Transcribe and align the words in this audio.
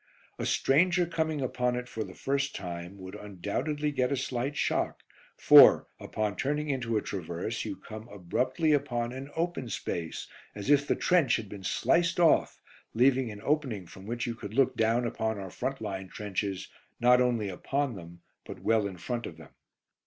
A 0.39 0.47
stranger 0.47 1.05
coming 1.05 1.41
upon 1.41 1.75
it 1.75 1.87
for 1.87 2.03
the 2.03 2.15
first 2.15 2.55
time 2.55 2.97
would 2.97 3.13
undoubtedly 3.13 3.91
get 3.91 4.11
a 4.11 4.17
slight 4.17 4.57
shock 4.57 5.03
for, 5.37 5.85
upon 5.99 6.35
turning 6.35 6.69
into 6.69 6.97
a 6.97 7.03
traverse, 7.03 7.63
you 7.65 7.75
come 7.75 8.07
abruptly 8.07 8.73
upon 8.73 9.11
an 9.11 9.29
open 9.35 9.69
space, 9.69 10.27
as 10.55 10.71
if 10.71 10.87
the 10.87 10.95
trench 10.95 11.35
had 11.35 11.49
been 11.49 11.63
sliced 11.63 12.19
off, 12.19 12.59
leaving 12.95 13.29
an 13.29 13.43
opening 13.43 13.85
from 13.85 14.07
which 14.07 14.25
you 14.25 14.33
could 14.33 14.55
look 14.55 14.75
down 14.75 15.05
upon 15.05 15.37
our 15.37 15.51
front 15.51 15.79
line 15.81 16.07
trenches, 16.09 16.67
not 16.99 17.21
only 17.21 17.47
upon 17.47 17.93
them 17.93 18.21
but 18.43 18.59
well 18.63 18.87
in 18.87 18.97
front 18.97 19.27
of 19.27 19.37
them. 19.37 19.49